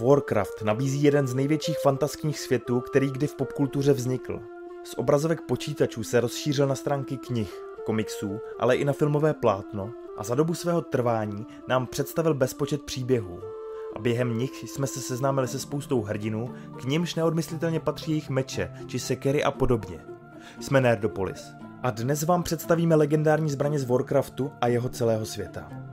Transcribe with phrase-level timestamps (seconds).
[0.00, 4.40] Warcraft nabízí jeden z největších fantaskních světů, který kdy v popkultuře vznikl.
[4.84, 10.24] Z obrazovek počítačů se rozšířil na stránky knih, komiksů, ale i na filmové plátno a
[10.24, 13.40] za dobu svého trvání nám představil bezpočet příběhů.
[13.96, 18.72] A během nich jsme se seznámili se spoustou hrdinů, k nimž neodmyslitelně patří jejich meče,
[18.86, 20.00] či sekery a podobně.
[20.60, 21.44] Jsme Nerdopolis.
[21.82, 25.87] A dnes vám představíme legendární zbraně z Warcraftu a jeho celého světa.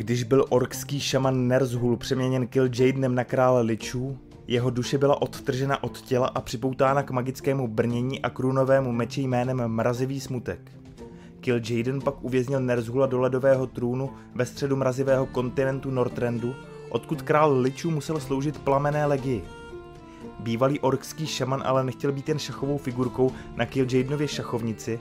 [0.00, 6.00] Když byl orkský šaman Nerzhul přeměněn Jadenem na krále Lichů, jeho duše byla odtržena od
[6.00, 10.72] těla a připoutána k magickému brnění a krunovému meči jménem Mrazivý smutek.
[11.46, 16.54] Jaden pak uvěznil Nerzhula do ledového trůnu ve středu mrazivého kontinentu Northrandu,
[16.88, 19.44] odkud král Lichů musel sloužit plamené legii.
[20.38, 25.00] Bývalý orkský šaman ale nechtěl být jen šachovou figurkou na Jadenově šachovnici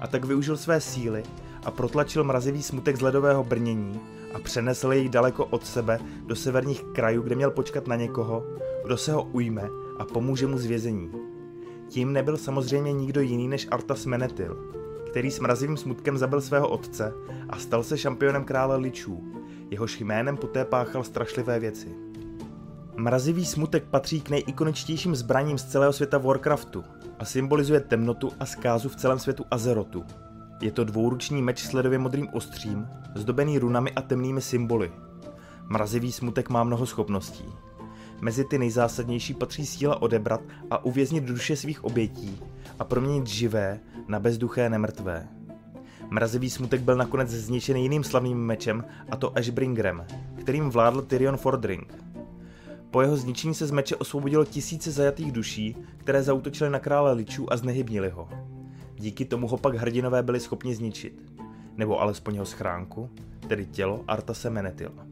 [0.00, 1.22] a tak využil své síly
[1.64, 4.00] a protlačil mrazivý smutek z ledového brnění
[4.34, 8.46] a přenesl jej daleko od sebe do severních krajů, kde měl počkat na někoho,
[8.84, 11.10] kdo se ho ujme a pomůže mu z vězení.
[11.88, 14.56] Tím nebyl samozřejmě nikdo jiný než Artas Menetil,
[15.10, 17.12] který s mrazivým smutkem zabil svého otce
[17.48, 19.24] a stal se šampionem krále Ličů,
[19.70, 21.88] jehož jménem poté páchal strašlivé věci.
[22.96, 26.84] Mrazivý smutek patří k nejikoničtějším zbraním z celého světa Warcraftu
[27.18, 30.04] a symbolizuje temnotu a zkázu v celém světu Azerotu,
[30.60, 34.92] je to dvouruční meč s ledově modrým ostřím, zdobený runami a temnými symboly.
[35.68, 37.44] Mrazivý smutek má mnoho schopností.
[38.20, 42.40] Mezi ty nejzásadnější patří síla odebrat a uvěznit duše svých obětí
[42.78, 45.28] a proměnit živé na bezduché nemrtvé.
[46.10, 50.06] Mrazivý smutek byl nakonec zničen jiným slavným mečem, a to Ashbringerem,
[50.40, 52.04] kterým vládl Tyrion Fordring.
[52.90, 57.52] Po jeho zničení se z meče osvobodilo tisíce zajatých duší, které zautočily na krále ličů
[57.52, 58.28] a znehybnili ho.
[59.00, 61.32] Díky tomu ho pak hrdinové byli schopni zničit.
[61.76, 63.10] Nebo alespoň jeho schránku,
[63.48, 65.06] tedy tělo Artase Menetila.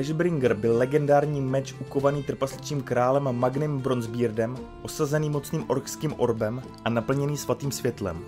[0.00, 7.36] Ashbringer byl legendární meč ukovaný trpasličím králem Magnem Bronzebeardem, osazený mocným orkským orbem a naplněný
[7.36, 8.24] svatým světlem.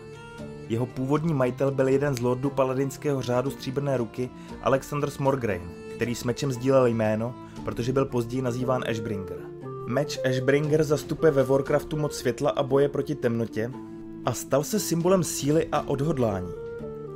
[0.69, 4.31] Jeho původní majitel byl jeden z lordů paladinského řádu stříbrné ruky
[4.62, 5.62] Alexander Smorgrain,
[5.95, 9.39] který s mečem sdílel jméno protože byl později nazýván Ashbringer.
[9.87, 13.71] Meč Ashbringer zastupuje ve Warcraftu moc světla a boje proti temnotě
[14.25, 16.53] a stal se symbolem síly a odhodlání.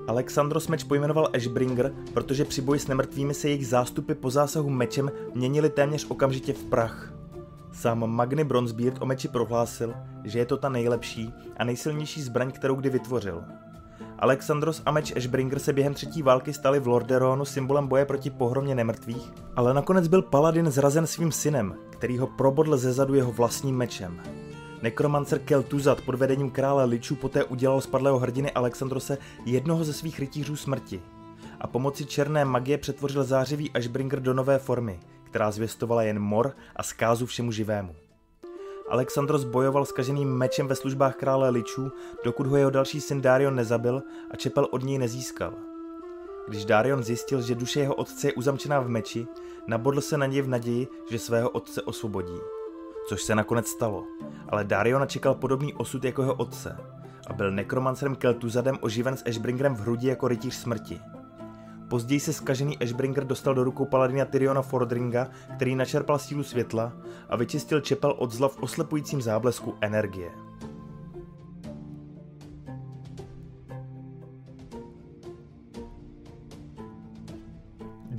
[0.07, 5.13] Alexandros meč pojmenoval Ashbringer, protože při boji s nemrtvými se jejich zástupy po zásahu mečem
[5.35, 7.13] měnili téměř okamžitě v prach.
[7.73, 12.75] Sám Magny Bronzebeard o meči prohlásil, že je to ta nejlepší a nejsilnější zbraň, kterou
[12.75, 13.45] kdy vytvořil–
[14.19, 18.75] Alexandros a meč Ashbringer se během třetí války stali v Lorderonu symbolem boje proti pohromě
[18.75, 23.77] nemrtvých, ale nakonec byl Paladin zrazen svým synem, který ho probodl ze zadu jeho vlastním
[23.77, 24.21] mečem.
[24.83, 30.21] Nekromancer Keltuzat pod vedením krále Ličů poté udělal z padlého hrdiny Alexandrose jednoho ze svých
[30.21, 31.03] rytířů smrti
[31.61, 36.83] a pomocí černé magie přetvořil zářivý Ashbringer do nové formy, která zvěstovala jen mor a
[36.83, 37.95] zkázu všemu živému.
[38.89, 41.93] Alexandros bojoval s kaženým mečem ve službách krále Ličů,
[42.25, 45.53] dokud ho jeho další syn Darion nezabil a čepel od něj nezískal.
[46.49, 49.27] Když Darion zjistil, že duše jeho otce je uzamčená v meči,
[49.67, 52.39] nabodl se na něj v naději, že svého otce osvobodí.
[53.09, 54.05] Což se nakonec stalo,
[54.49, 56.77] ale Darion čekal podobný osud jako jeho otce
[57.27, 61.01] a byl nekromancerem Keltuzadem oživen s Ashbringerem v hrudi jako rytíř smrti.
[61.89, 66.93] Později se skažený Ashbringer dostal do rukou paladina Tyriona Fordringa, který načerpal sílu světla
[67.29, 70.46] a vyčistil čepel od zla v oslepujícím záblesku energie.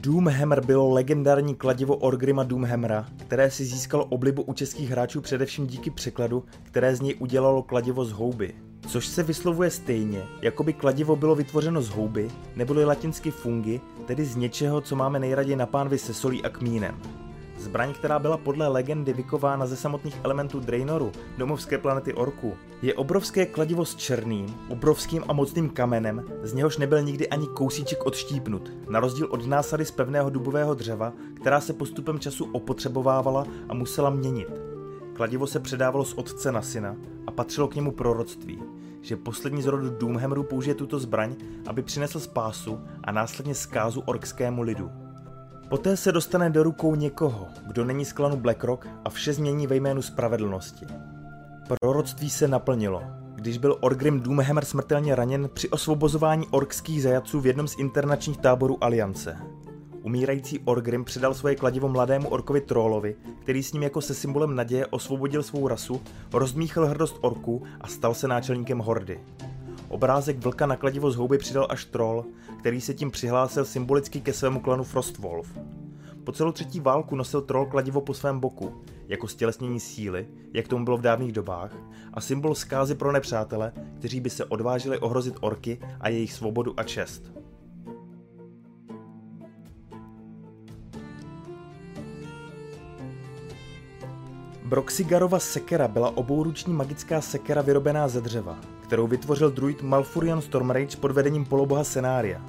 [0.08, 5.90] Doomhammer bylo legendární kladivo Orgrima Doomhammera, které si získalo oblibu u českých hráčů především díky
[5.90, 8.56] překladu, které z něj udělalo kladivo z houby
[8.88, 14.26] což se vyslovuje stejně, jako by kladivo bylo vytvořeno z houby, neboli latinsky fungi, tedy
[14.26, 17.02] z něčeho, co máme nejraději na pánvi se solí a kmínem.
[17.58, 23.46] Zbraň, která byla podle legendy vykována ze samotných elementů Draenoru, domovské planety Orku, je obrovské
[23.46, 29.00] kladivo s černým, obrovským a mocným kamenem, z něhož nebyl nikdy ani kousíček odštípnut, na
[29.00, 34.62] rozdíl od násady z pevného dubového dřeva, která se postupem času opotřebovávala a musela měnit.
[35.14, 36.96] Kladivo se předávalo z otce na syna
[37.28, 38.60] a patřilo k němu proroctví,
[39.02, 41.36] že poslední z rodu Doomhammeru použije tuto zbraň,
[41.68, 45.07] aby přinesl spásu a následně zkázu orkskému lidu.
[45.70, 49.76] Poté se dostane do rukou někoho, kdo není z klanu Blackrock a vše změní ve
[49.76, 50.86] jménu spravedlnosti.
[51.82, 53.04] Proroctví se naplnilo,
[53.36, 58.84] když byl Orgrim Doomhammer smrtelně raněn při osvobozování orkských zajatců v jednom z internačních táborů
[58.84, 59.38] Aliance.
[60.02, 64.86] umírající Orgrim předal svoje kladivo mladému orkovi Trollovi, který s ním jako se symbolem naděje
[64.86, 66.02] osvobodil svou rasu,
[66.34, 69.20] rozmíchl hrdost orků a stal se náčelníkem hordy.
[69.90, 72.26] Obrázek vlka na kladivo z houby přidal až Troll,
[72.60, 75.60] který se tím přihlásil symbolicky ke svému klanu Frostwolf.
[76.24, 80.86] Po celou třetí válku nosil Troll kladivo po svém boku, jako stělesnění síly, jak tomu
[80.86, 81.72] bylo v dávných dobách,
[82.14, 86.84] a symbol zkázy pro nepřátele, kteří by se odvážili ohrozit orky a jejich svobodu a
[86.84, 87.32] čest.
[94.66, 101.12] Broxigarova sekera byla obouruční magická sekera vyrobená ze dřeva, kterou vytvořil druid Malfurion Stormrage pod
[101.12, 102.42] vedením poloboha Senária.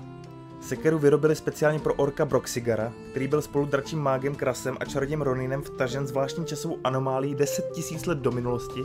[0.61, 5.63] Sekeru vyrobili speciálně pro orka Broxigara, který byl spolu dračím mágem Krasem a čarodějem Roninem
[5.63, 8.81] vtažen zvláštní časovou anomálí 10 000 let do minulosti,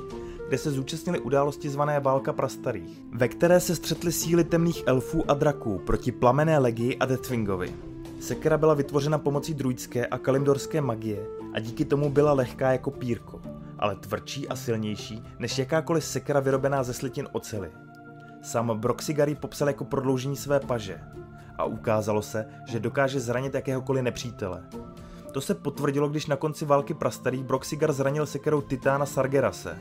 [0.48, 5.34] kde se zúčastnili události zvané Válka prastarých, ve které se střetly síly temných elfů a
[5.34, 7.74] draků proti plamené legii a Deathwingovi.
[8.20, 13.42] Sekera byla vytvořena pomocí druidské a kalimdorské magie a díky tomu byla lehká jako pírko,
[13.84, 17.72] ale tvrdší a silnější než jakákoliv sekera vyrobená ze slitin ocely.
[18.42, 21.02] Sám Broxigary popsal jako prodloužení své paže
[21.58, 24.64] a ukázalo se, že dokáže zranit jakéhokoliv nepřítele.
[25.32, 29.78] To se potvrdilo, když na konci války prastarých Broxigar zranil sekerou Titána Sargerase.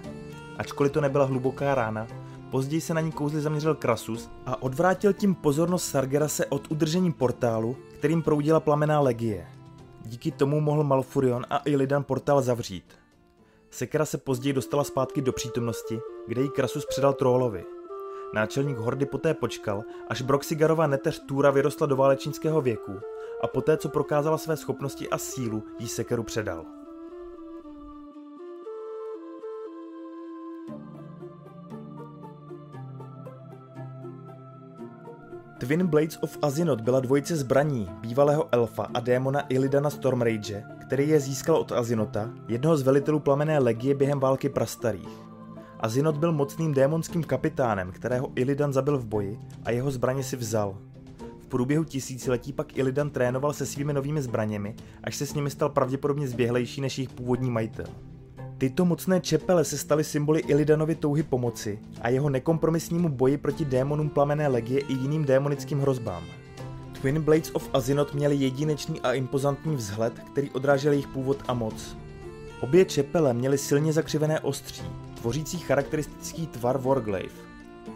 [0.59, 2.07] Ačkoliv to nebyla hluboká rána,
[2.51, 7.77] později se na ní kouzly zaměřil Krasus a odvrátil tím pozornost Sargerase od udržení portálu,
[7.99, 9.47] kterým proudila plamená legie.
[10.05, 13.02] Díky tomu mohl Malfurion a Illidan portál zavřít.
[13.73, 17.65] Sekera se později dostala zpátky do přítomnosti, kde ji Krasus předal Trollovi.
[18.35, 23.01] Náčelník hordy poté počkal, až Broxigarova neteř Túra vyrostla do válečnického věku
[23.43, 26.65] a poté, co prokázala své schopnosti a sílu, jí Sekeru předal.
[35.61, 41.21] Twin Blades of Azinot byla dvojice zbraní bývalého elfa a démona Illidana Stormrage, který je
[41.21, 45.09] získal od Azinota, jednoho z velitelů plamené legie během války prastarých.
[45.81, 50.77] Azinot byl mocným démonským kapitánem, kterého Illidan zabil v boji a jeho zbraně si vzal.
[51.41, 54.75] V průběhu tisíciletí pak Illidan trénoval se svými novými zbraněmi,
[55.05, 57.87] až se s nimi stal pravděpodobně zběhlejší než jejich původní majitel.
[58.59, 64.09] Tyto mocné čepele se staly symboly Illidanovy touhy pomoci a jeho nekompromisnímu boji proti démonům
[64.09, 66.25] plamené legie i jiným démonickým hrozbám.
[67.03, 71.97] Twin Blades of Azinot měli jedinečný a impozantní vzhled, který odrážel jejich původ a moc.
[72.61, 74.85] Obě čepele měly silně zakřivené ostří,
[75.15, 77.35] tvořící charakteristický tvar Warglaive.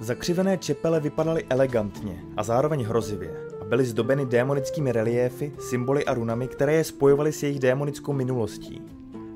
[0.00, 6.48] Zakřivené čepele vypadaly elegantně a zároveň hrozivě a byly zdobeny démonickými reliéfy, symboly a runami,
[6.48, 8.82] které je spojovaly s jejich démonickou minulostí.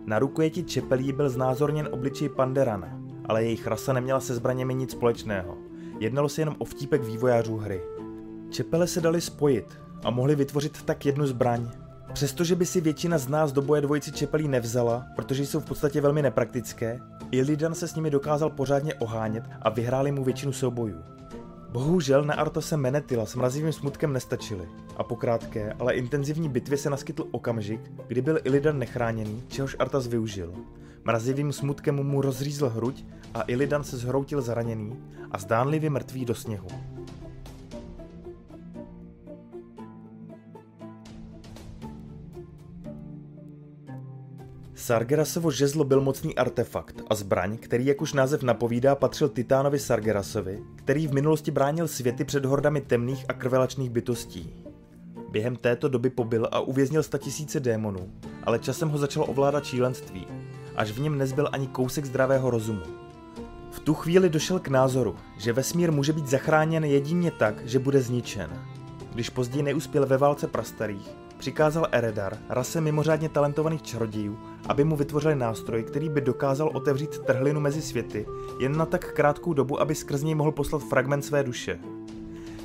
[0.07, 5.59] Na rukojeti čepelí byl znázorněn obličej Panderana, ale jejich rasa neměla se zbraněmi nic společného.
[6.01, 7.81] Jednalo se jenom o vtípek vývojářů hry.
[8.51, 11.69] Čepele se daly spojit a mohli vytvořit tak jednu zbraň.
[12.13, 16.01] Přestože by si většina z nás do boje dvojici čepelí nevzala, protože jsou v podstatě
[16.01, 17.01] velmi nepraktické,
[17.31, 20.97] Illidan se s nimi dokázal pořádně ohánět a vyhráli mu většinu soubojů.
[21.73, 26.91] Bohužel na Artose Menetila s mrazivým smutkem nestačili a po krátké, ale intenzivní bitvě se
[26.91, 30.55] naskytl okamžik, kdy byl Illidan nechráněný, čehož Artas využil.
[31.05, 33.05] Mrazivým smutkem mu rozřízl hruď
[33.35, 34.99] a Illidan se zhroutil zraněný
[35.31, 36.69] a zdánlivě mrtvý do sněhu.
[44.81, 50.63] Sargerasovo žezlo byl mocný artefakt a zbraň, který, jak už název napovídá, patřil Titánovi Sargerasovi,
[50.77, 54.65] který v minulosti bránil světy před hordami temných a krvelačných bytostí.
[55.31, 58.13] Během této doby pobyl a uvěznil tisíce démonů,
[58.45, 60.27] ale časem ho začalo ovládat šílenství,
[60.77, 62.85] až v něm nezbyl ani kousek zdravého rozumu.
[63.71, 68.03] V tu chvíli došel k názoru, že vesmír může být zachráněn jedině tak, že bude
[68.03, 68.51] zničen.
[69.15, 71.11] Když později neuspěl ve válce prastarých,
[71.41, 77.61] přikázal Eredar, rase mimořádně talentovaných čarodějů, aby mu vytvořili nástroj, který by dokázal otevřít trhlinu
[77.61, 78.27] mezi světy
[78.59, 81.81] jen na tak krátkou dobu, aby skrz něj mohl poslat fragment své duše.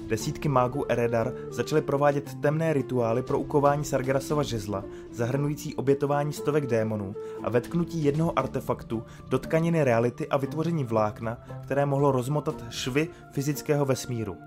[0.08, 7.16] Desítky mágů Eredar začaly provádět temné rituály pro ukování Sargerasova žezla, zahrnující obětování stovek démonů
[7.44, 13.86] a vetknutí jednoho artefaktu do tkaniny reality a vytvoření vlákna, které mohlo rozmotat švy fyzického
[13.86, 14.38] vesmíru.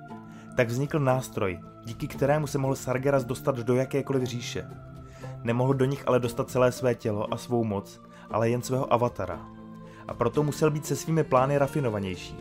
[0.56, 1.58] Tak vznikl nástroj,
[1.88, 4.66] díky kterému se mohl Sargeras dostat do jakékoliv říše.
[5.44, 9.40] Nemohl do nich ale dostat celé své tělo a svou moc, ale jen svého avatara.
[10.08, 12.36] A proto musel být se svými plány rafinovanější.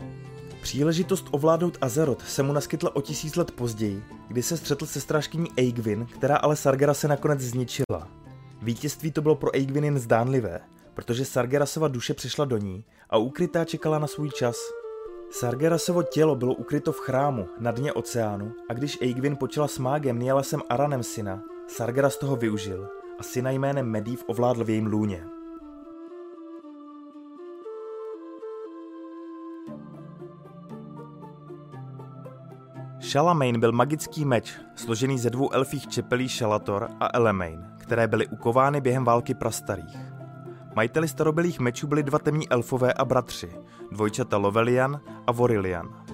[0.62, 5.52] Příležitost ovládnout Azeroth se mu naskytla o tisíc let později, kdy se střetl se strážkyní
[5.56, 8.08] Eigvin, která ale Sargera se nakonec zničila.
[8.62, 10.60] Vítězství to bylo pro Eigvin jen zdánlivé,
[10.94, 14.56] protože Sargerasova duše přišla do ní a ukrytá čekala na svůj čas–
[15.30, 20.18] Sargerasovo tělo bylo ukryto v chrámu na dně oceánu a když Eigvin počala s mágem
[20.18, 25.24] Nialasem Aranem syna, Sargeras toho využil a syna jménem Medivh ovládl v jejím lůně.
[33.00, 38.80] Šalamain byl magický meč, složený ze dvou elfích čepelí Šalator a Elemain, které byly ukovány
[38.80, 40.17] během války prastarých.
[40.78, 43.48] Majiteli starobylých mečů byli dva temní elfové a bratři,
[43.92, 46.04] dvojčata Lovelian a Vorilian.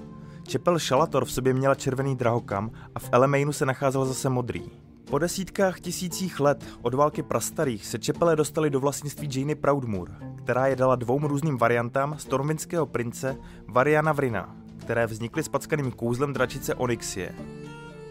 [0.47, 4.63] Čepel Šalator v sobě měla červený drahokam a v Elemainu se nacházel zase modrý.
[5.11, 10.67] Po desítkách tisících let od války prastarých se čepele dostali do vlastnictví Janey Proudmoor, která
[10.67, 13.37] je dala dvou různým variantám stormvinského prince
[13.69, 17.35] Variana Vrina, které vznikly s packaným kouzlem dračice Onyxie.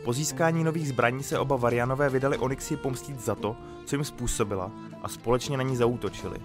[0.04, 3.56] Po získání nových zbraní se oba Varianové vydali Onyxii pomstit za to,
[3.86, 4.72] co jim způsobila
[5.04, 6.40] a společně na ní zaútočili.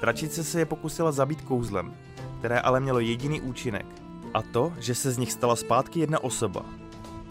[0.00, 1.94] Dračice se je pokusila zabít kouzlem,
[2.38, 3.86] které ale mělo jediný účinek,
[4.34, 6.64] a to, že se z nich stala zpátky jedna osoba.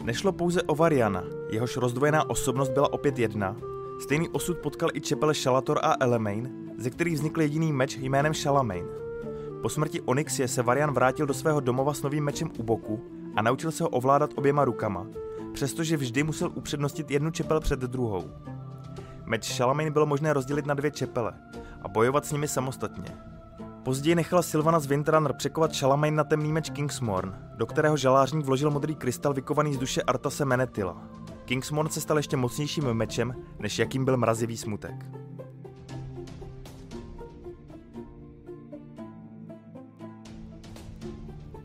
[0.04, 3.56] Nešlo pouze o Variana, jehož rozdvojená osobnost byla opět jedna,
[4.02, 8.86] stejný osud potkal i čepele Shalator a Elemain, ze kterých vznikl jediný meč jménem Shalamain.
[9.62, 13.02] Po smrti Onyxie se Varian vrátil do svého domova s novým mečem u boku
[13.36, 15.08] a naučil se ho ovládat oběma rukama,
[15.58, 18.30] přestože vždy musel upřednostit jednu čepel před druhou.
[19.26, 21.34] Meč Shalamain bylo možné rozdělit na dvě čepele
[21.82, 23.18] a bojovat s nimi samostatně.
[23.84, 28.72] Později nechala Sylvana z Windrunner překovat Shalamain na temný meč Kingsmorn, do kterého žalářník vložil
[28.72, 30.98] modrý krystal vykovaný z duše Artase Menetila.
[31.46, 35.06] Kingsmorn se stal ještě mocnějším mečem, než jakým byl mrazivý smutek.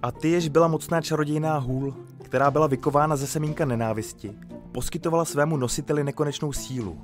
[0.03, 1.95] A ty jež byla mocná čarodějná hůl,
[2.33, 4.33] která byla vykována ze semínka nenávisti,
[4.73, 6.99] poskytovala svému nositeli nekonečnou sílu.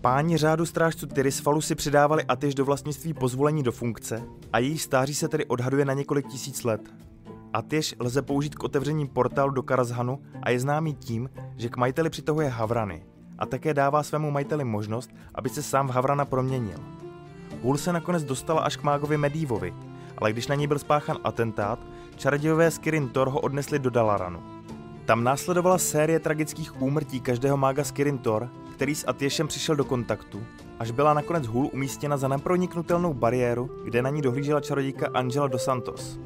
[0.00, 4.22] Páni řádu strážců Tyrisfalu si přidávali Atyš do vlastnictví pozvolení do funkce
[4.52, 6.80] a její stáří se tedy odhaduje na několik tisíc let.
[7.52, 12.10] Atyš lze použít k otevření portálu do Karazhanu a je známý tím, že k majiteli
[12.10, 13.04] přitahuje Havrany
[13.38, 16.78] a také dává svému majiteli možnost, aby se sám v Havrana proměnil.
[17.62, 19.74] Hul se nakonec dostala až k mágovi Medívovi,
[20.18, 21.78] ale když na ní byl spáchan atentát,
[22.16, 24.51] čarodějové z Kirin ho odnesli do Dalaranu.
[25.02, 29.84] Tam následovala série tragických úmrtí každého mága z Kirin Tor, který s Atěšem přišel do
[29.84, 30.42] kontaktu,
[30.78, 35.64] až byla nakonec hůl umístěna za neproniknutelnou bariéru, kde na ní dohlížela čarodějka Angela dos
[35.64, 36.18] Santos.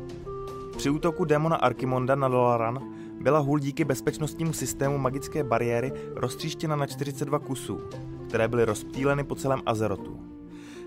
[0.77, 2.81] Při útoku démona Archimonda na Dalaran
[3.21, 7.81] byla hůl díky bezpečnostnímu systému magické bariéry roztříštěna na 42 kusů,
[8.29, 10.21] které byly rozptýleny po celém Azerotu.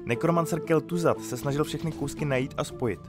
[0.06, 3.00] Nekromancer Kel'Thuzad se snažil všechny kousky najít a spojit,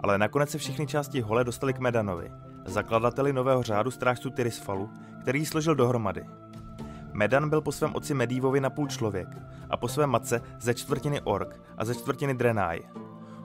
[0.00, 2.30] ale nakonec se všechny části hole dostaly k Medanovi,
[2.64, 4.90] zakladateli nového řádu strážců Tyrisfalu,
[5.20, 6.24] který složil dohromady.
[7.12, 9.28] Medan byl po svém otci Medívovi napůl člověk
[9.70, 12.80] a po své matce ze čtvrtiny ork a ze čtvrtiny Drenai.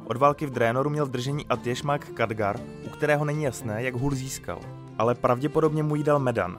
[0.05, 4.11] Od války v Drénoru měl v držení Atješmak Kadgar, u kterého není jasné, jak hůl
[4.11, 4.59] získal,
[4.97, 6.57] ale pravděpodobně mu jí dal Medan.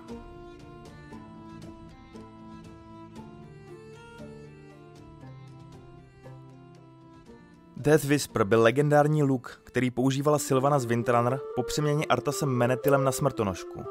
[7.87, 13.13] Death Whisper byl legendární luk, který používala Sylvana z Windrunner po přeměně Artasem Menetilem na
[13.13, 13.85] smrtonožku.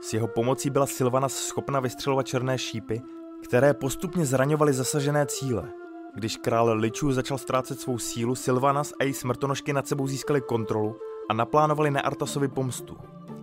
[0.00, 3.02] S jeho pomocí byla Sylvana schopna vystřelovat černé šípy,
[3.44, 5.68] které postupně zraňovaly zasažené cíle.
[6.14, 10.96] Když král Ličů začal ztrácet svou sílu, Sylvanas a její smrtonožky nad sebou získali kontrolu
[11.30, 12.96] a naplánovali na Artasovi pomstu.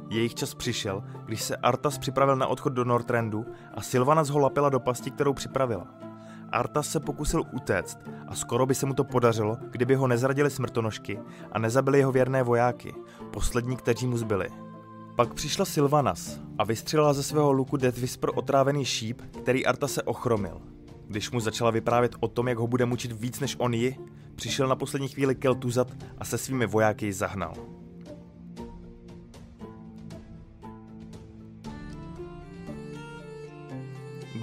[0.10, 4.70] Jejich čas přišel, když se Artas připravil na odchod do Northrandu a Sylvanas ho lapila
[4.70, 6.05] do pasti, kterou připravila.
[6.52, 11.20] Artas se pokusil utéct a skoro by se mu to podařilo, kdyby ho nezradili smrtonožky
[11.52, 12.94] a nezabili jeho věrné vojáky,
[13.32, 14.50] poslední, kteří mu zbyli.
[15.16, 20.04] Pak přišla Sylvanas a vystřelila ze svého luku Death Whisper otrávený šíp, který Arta se
[20.04, 20.62] ochromil.
[21.08, 23.98] Když mu začala vyprávět o tom, jak ho bude mučit víc než on ji,
[24.36, 25.88] přišel na poslední chvíli Keltuzat
[26.18, 27.75] a se svými vojáky ji zahnal.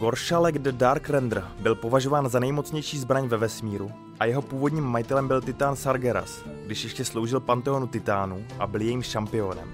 [0.02, 3.90] Gorshalek the Dark Render byl považován za nejmocnější zbraň ve vesmíru
[4.20, 9.02] a jeho původním majitelem byl Titán Sargeras, když ještě sloužil Panteonu Titánů a byl jejím
[9.02, 9.68] šampionem.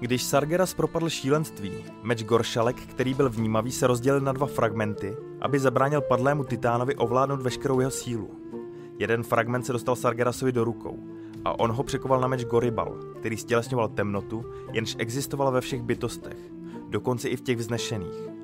[0.00, 5.58] Když Sargeras propadl šílenství, meč Goršalek, který byl vnímavý, se rozdělil na dva fragmenty, aby
[5.58, 8.30] zabránil padlému Titánovi ovládnout veškerou jeho sílu.
[8.98, 10.98] Jeden fragment se dostal Sargerasovi do rukou
[11.44, 16.38] a on ho překoval na meč Goribal, který stělesňoval temnotu, jenž existovala ve všech bytostech,
[16.88, 18.37] dokonce i v těch vznešených.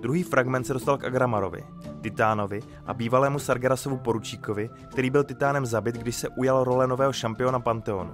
[0.00, 1.64] Druhý fragment se dostal k Agramarovi,
[2.00, 7.60] Titánovi a bývalému Sargerasovu poručíkovi, který byl Titánem zabit, když se ujal role nového šampiona
[7.60, 8.10] Panteonu.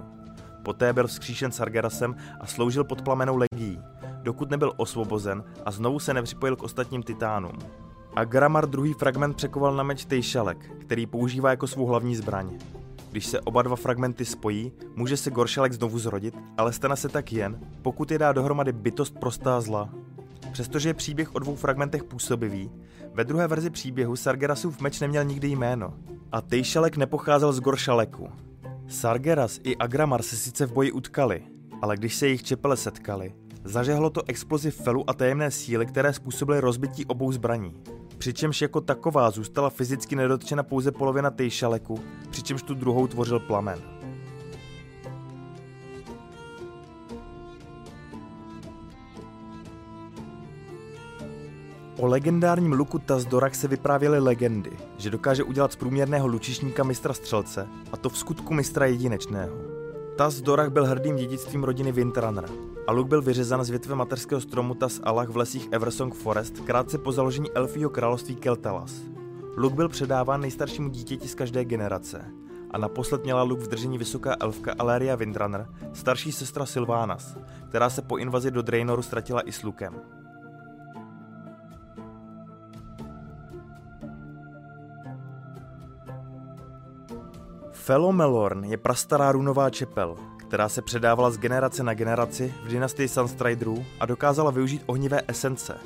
[0.63, 3.79] Poté byl vzkříšen Sargerasem a sloužil pod plamenou legií,
[4.21, 7.57] dokud nebyl osvobozen a znovu se nepřipojil k ostatním titánům.
[8.15, 12.59] Agramar druhý fragment překoval na meč Tejšalek, který používá jako svou hlavní zbraň.
[13.11, 17.33] Když se oba dva fragmenty spojí, může se Goršalek znovu zrodit, ale stane se tak
[17.33, 19.89] jen, pokud je dá dohromady bytost prostá zla.
[20.51, 22.71] Přestože je příběh o dvou fragmentech působivý,
[23.13, 25.93] ve druhé verzi příběhu Sargerasův meč neměl nikdy jméno.
[26.31, 28.29] A Tejšalek nepocházel z Goršaleku.
[28.87, 31.43] Sargeras i Agramar se sice v boji utkali,
[31.81, 36.59] ale když se jejich čepele setkali, zažehlo to explozi felu a tajemné síly, které způsobily
[36.59, 37.73] rozbití obou zbraní.
[38.17, 41.99] Přičemž jako taková zůstala fyzicky nedotčena pouze polovina Tejšaleku,
[42.29, 43.96] přičemž tu druhou tvořil plamen.
[51.99, 57.67] O legendárním luku Tazdorak se vyprávěly legendy, že dokáže udělat z průměrného lučišníka mistra střelce,
[57.91, 59.55] a to v skutku mistra jedinečného.
[60.15, 62.45] Tazdorach byl hrdým dědictvím rodiny Windrunner
[62.87, 66.97] a luk byl vyřezán z větve materského stromu Tas Alach v lesích Eversong Forest krátce
[66.97, 68.93] po založení elfího království Keltalas.
[69.55, 72.25] Luk byl předáván nejstaršímu dítěti z každé generace
[72.71, 77.37] a naposled měla luk v držení vysoká elfka Aleria Windrunner, starší sestra Sylvanas,
[77.69, 79.93] která se po invazi do Draenoru ztratila i s lukem.
[87.87, 93.85] Felomelorn je prastará runová čepel, která se předávala z generace na generaci v dynastii Sunstriderů
[93.99, 95.77] a dokázala využít ohnivé esence.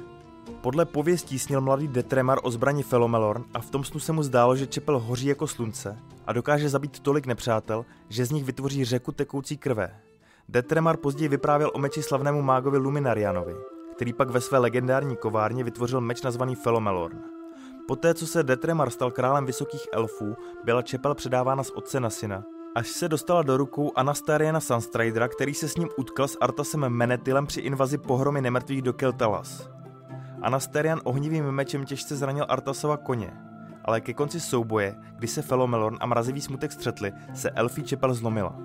[0.61, 4.55] Podle pověstí snil mladý Detremar o zbraní Felomelorn a v tom snu se mu zdálo,
[4.55, 9.11] že čepel hoří jako slunce a dokáže zabít tolik nepřátel, že z nich vytvoří řeku
[9.11, 9.95] tekoucí krve.
[10.49, 13.55] Detremar později vyprávěl o meči slavnému mágovi Luminarianovi,
[13.95, 17.40] který pak ve své legendární kovárně vytvořil meč nazvaný Felomelorn.
[17.91, 22.43] Poté, co se Detremar stal králem vysokých elfů, byla čepel předávána z otce na syna,
[22.75, 27.47] až se dostala do rukou Anastariana Sunstridera, který se s ním utkal s Artasem Menetylem
[27.47, 29.69] při invazi pohromy nemrtvých do Keltalas.
[30.41, 33.33] Anastarian ohnivým mečem těžce zranil Artasova koně,
[33.85, 38.59] ale ke konci souboje, kdy se Felomelorn a mrazivý smutek střetli, se elfí čepel zlomila.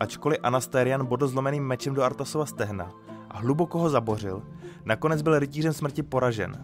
[0.00, 2.90] Ačkoliv Anastarian bodl zlomeným mečem do Artasova stehna
[3.30, 4.42] a hluboko ho zabořil,
[4.84, 6.62] nakonec byl rytířem smrti poražen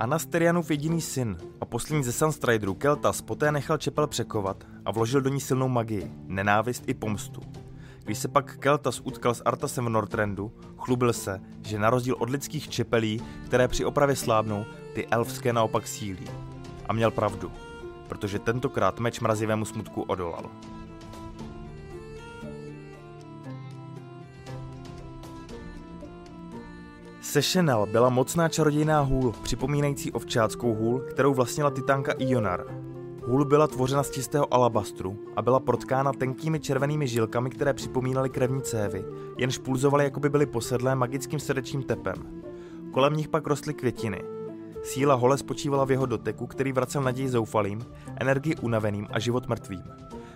[0.00, 5.30] Anasterianův jediný syn a poslední ze Sunstriderů Keltas poté nechal čepel překovat a vložil do
[5.30, 7.40] ní silnou magii, nenávist i pomstu.
[8.04, 12.30] Když se pak Keltas utkal s Artasem v Northrendu, chlubil se, že na rozdíl od
[12.30, 16.26] lidských čepelí, které při opravě slábnou, ty elfské naopak sílí.
[16.88, 17.52] A měl pravdu,
[18.08, 20.50] protože tentokrát meč mrazivému smutku odolal.
[27.36, 32.66] Sešenel byla mocná čarodějná hůl, připomínající ovčáckou hůl, kterou vlastnila titánka Ionar.
[33.26, 38.62] Hůl byla tvořena z čistého alabastru a byla protkána tenkými červenými žilkami, které připomínaly krevní
[38.62, 39.04] cévy,
[39.38, 42.42] jenž pulzovaly jako by byly posedlé magickým srdečním tepem.
[42.92, 44.22] Kolem nich pak rostly květiny.
[44.82, 47.86] Síla hole spočívala v jeho doteku, který vracel naději zoufalým,
[48.20, 49.84] energii unaveným a život mrtvým.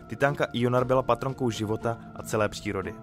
[0.06, 2.94] Titánka Ionar byla patronkou života a celé přírody.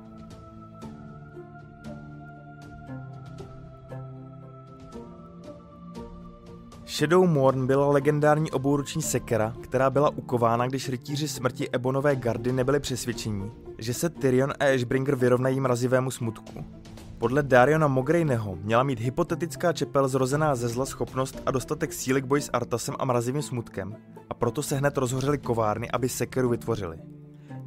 [6.98, 12.80] Shadow Morn byla legendární obouruční sekera, která byla ukována, když rytíři smrti Ebonové gardy nebyli
[12.80, 16.66] přesvědčení, že se Tyrion a Ashbringer vyrovnají mrazivému smutku.
[17.18, 22.26] Podle Dariona Mogrejneho měla mít hypotetická čepel zrozená ze zla schopnost a dostatek síly k
[22.26, 23.96] boji s Artasem a mrazivým smutkem
[24.30, 26.98] a proto se hned rozhořely kovárny, aby sekeru vytvořili.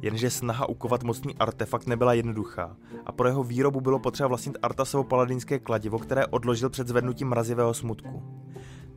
[0.01, 5.03] Jenže snaha ukovat mocný artefakt nebyla jednoduchá a pro jeho výrobu bylo potřeba vlastnit Artasovo
[5.03, 8.23] paladinské kladivo, které odložil před zvednutím mrazivého smutku.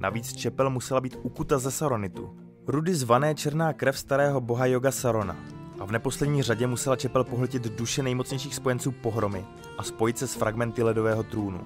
[0.04, 2.36] Navíc čepel musela být ukuta ze saronitu,
[2.66, 5.36] rudy zvané černá krev starého boha Yoga Sarona.
[5.80, 9.44] A v neposlední řadě musela čepel pohltit duše nejmocnějších spojenců pohromy
[9.78, 11.60] a spojit se s fragmenty ledového trůnu.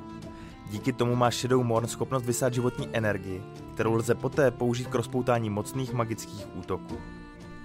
[0.71, 3.43] Díky tomu má Shadow Morn schopnost vysát životní energii,
[3.75, 6.97] kterou lze poté použít k rozpoutání mocných magických útoků.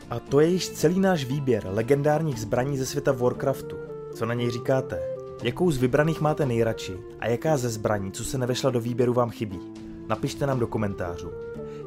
[0.09, 3.75] A to je již celý náš výběr legendárních zbraní ze světa Warcraftu.
[4.15, 4.99] Co na něj říkáte?
[5.43, 9.29] Jakou z vybraných máte nejradši a jaká ze zbraní, co se nevešla do výběru, vám
[9.29, 9.82] chybí?
[10.07, 11.31] Napište nám do komentářů.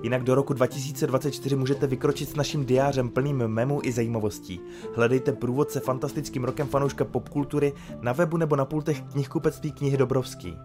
[0.02, 4.61] Jinak do roku 2024 můžete vykročit s naším diářem plným memů i zajímavostí.
[4.96, 10.59] Hledejte průvodce fantastickým rokem fanouška popkultury na webu nebo na pultech knihkupectví knihy Dobrovský.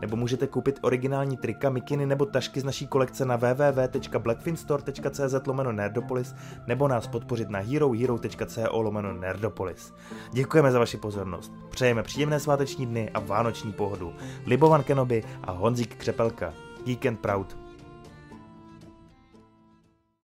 [0.00, 6.34] Nebo můžete koupit originální trika, mikiny nebo tašky z naší kolekce na www.blackfinstore.cz lomeno nerdopolis
[6.66, 9.94] nebo nás podpořit na herohero.co lomeno nerdopolis.
[10.32, 11.52] Děkujeme za vaši pozornost.
[11.70, 14.12] Přejeme příjemné sváteční dny a vánoční pohodu.
[14.46, 16.52] Libovan Kenobi a Honzík Křepelka.
[16.84, 17.63] Geek and Proud